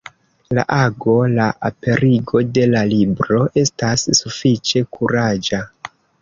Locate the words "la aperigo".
1.33-2.41